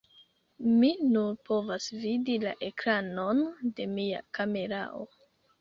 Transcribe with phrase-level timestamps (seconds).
[0.77, 3.45] Mi nur povas vidi la ekranon
[3.81, 5.07] de mia kamerao